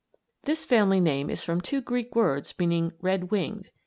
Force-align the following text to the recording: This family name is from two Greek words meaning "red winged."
This 0.45 0.65
family 0.65 0.99
name 0.99 1.29
is 1.29 1.43
from 1.43 1.61
two 1.61 1.79
Greek 1.79 2.15
words 2.15 2.55
meaning 2.57 2.91
"red 3.03 3.29
winged." 3.29 3.69